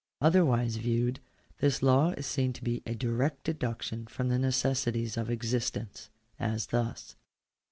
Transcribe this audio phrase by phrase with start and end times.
[0.19, 1.19] Otherwise viewed,
[1.59, 6.65] this law is seen to be a direct deduction from the necessities of existence: as
[6.65, 7.15] thus.